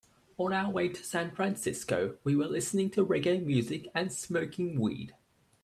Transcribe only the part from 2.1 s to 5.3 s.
we were listening to reggae music and smoking weed.